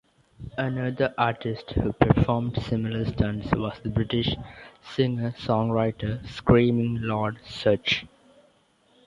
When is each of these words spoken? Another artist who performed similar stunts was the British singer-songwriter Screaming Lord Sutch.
Another 0.57 1.13
artist 1.15 1.73
who 1.73 1.93
performed 1.93 2.57
similar 2.63 3.05
stunts 3.05 3.51
was 3.53 3.79
the 3.83 3.89
British 3.91 4.35
singer-songwriter 4.81 6.27
Screaming 6.27 7.03
Lord 7.03 7.37
Sutch. 7.47 8.03